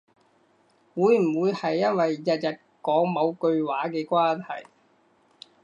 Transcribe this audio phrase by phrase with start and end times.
[0.95, 4.63] 會唔會係因為日日講某句話嘅關係